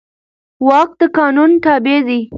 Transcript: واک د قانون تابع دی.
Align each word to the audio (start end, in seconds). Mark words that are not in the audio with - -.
واک 0.67 0.89
د 0.99 1.01
قانون 1.17 1.51
تابع 1.63 1.99
دی. 2.07 2.21